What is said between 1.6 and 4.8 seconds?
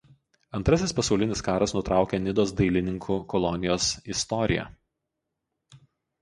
nutraukė Nidos dailininkų kolonijos istoriją.